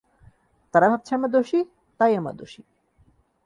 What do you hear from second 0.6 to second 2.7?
তারা ভাবছে আমরা দোষী, তাই আমরা দোষী।